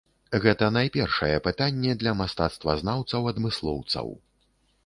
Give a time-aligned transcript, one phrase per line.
[0.43, 4.07] Гэта найпершае пытанне для мастацтвазнаўцаў-адмыслоўцаў.